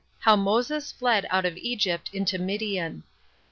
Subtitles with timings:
[0.21, 3.03] How Moses Fled Out Of Egypt Into Midian.